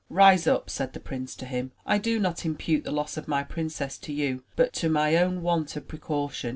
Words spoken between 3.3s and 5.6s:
princess to you, but to my own